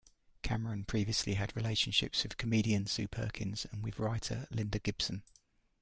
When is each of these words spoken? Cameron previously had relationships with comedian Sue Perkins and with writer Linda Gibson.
Cameron 0.41 0.83
previously 0.85 1.35
had 1.35 1.55
relationships 1.55 2.23
with 2.23 2.37
comedian 2.37 2.87
Sue 2.87 3.07
Perkins 3.07 3.67
and 3.71 3.83
with 3.83 3.99
writer 3.99 4.47
Linda 4.49 4.79
Gibson. 4.79 5.21